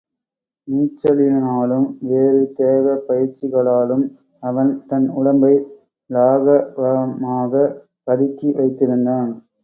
[0.67, 4.05] நீச்சலினாலும் வேறு தேகப்பயிற்சிகளாலும்
[4.43, 5.51] அவன் தன் உடம்பை
[6.09, 7.75] லாகவமாகப்
[8.07, 9.29] பழக்கி வைத்திருந்தான்.